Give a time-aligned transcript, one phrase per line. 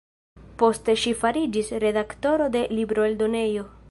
[0.61, 3.71] Poste ŝi fariĝis redaktoro de libroeldonejo.